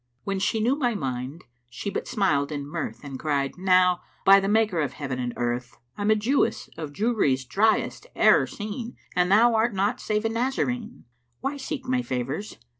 When 0.23 0.39
she 0.39 0.59
knew 0.59 0.75
my 0.75 0.95
mind 0.95 1.43
she 1.69 1.91
but 1.91 2.07
smiled 2.07 2.51
in 2.51 2.65
mirth 2.65 3.01
And 3.03 3.19
cried, 3.19 3.55
'Now, 3.55 4.01
by 4.25 4.39
the 4.39 4.47
Maker 4.47 4.81
of 4.81 4.93
Heaven 4.93 5.19
and 5.19 5.31
Earth! 5.37 5.77
I'm 5.95 6.09
a 6.09 6.15
Jewess 6.15 6.71
of 6.75 6.91
Jewry's 6.91 7.45
driest 7.45 8.07
e'er 8.15 8.47
seen 8.47 8.95
And 9.15 9.31
thou 9.31 9.53
art 9.53 9.75
naught 9.75 9.99
save 10.01 10.25
a 10.25 10.29
Nazarene. 10.29 11.05
Why 11.41 11.55
seek 11.57 11.85
my 11.85 12.01
favours? 12.01 12.57